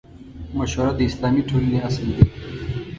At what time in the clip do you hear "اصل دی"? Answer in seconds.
1.87-2.23